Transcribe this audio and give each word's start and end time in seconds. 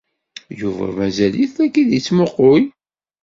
Yuba 0.59 0.85
mazal-it 0.97 1.51
la 1.57 1.67
k-id-yettmuqqul. 1.73 2.63